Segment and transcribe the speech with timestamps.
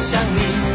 [0.00, 0.69] 想你。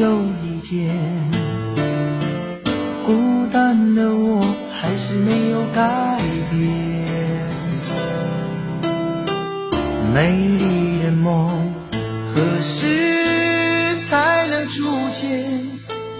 [0.00, 0.96] 有一天，
[3.04, 4.40] 孤单的我
[4.72, 6.18] 还是没有改
[6.50, 6.58] 变。
[10.14, 11.50] 美丽的梦
[12.34, 15.44] 何时才能出现？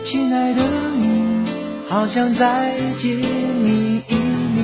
[0.05, 0.62] 亲爱的
[0.99, 1.47] 你，
[1.88, 4.59] 好想再见你一面。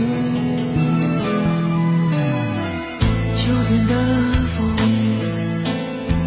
[3.34, 3.94] 秋天的
[4.58, 4.76] 风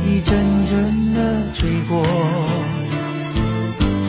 [0.07, 0.35] 一阵
[0.71, 1.19] 阵的
[1.53, 2.03] 吹过。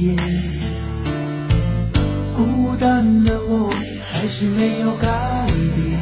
[0.00, 0.16] 夜
[2.34, 3.70] 孤单的我
[4.10, 6.00] 还是没有改变。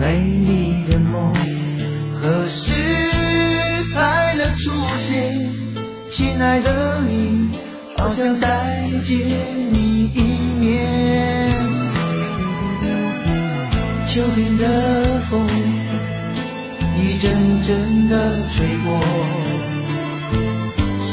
[0.00, 1.32] 美丽的梦
[2.20, 2.72] 何时
[3.94, 5.48] 才能出现
[6.08, 7.50] 亲爱的你
[7.96, 9.16] 好想再见
[9.72, 10.20] 你一
[10.58, 11.54] 面。
[14.08, 15.46] 秋天的风
[17.00, 17.32] 一阵
[17.62, 19.67] 阵地吹过。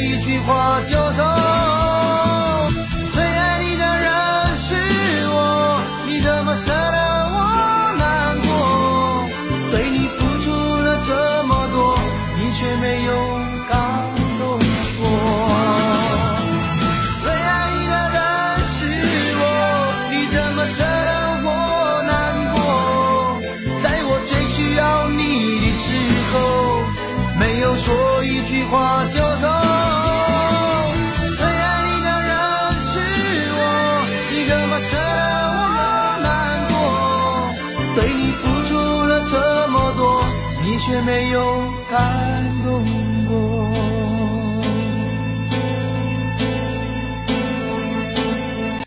[0.00, 1.24] 一句话就走。
[3.12, 4.74] 最爱你的人是
[5.30, 7.07] 我你怎么舍得
[40.88, 42.47] 却没有感。